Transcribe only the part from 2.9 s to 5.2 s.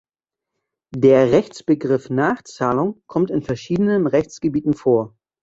kommt in verschiedenen Rechtsgebieten vor.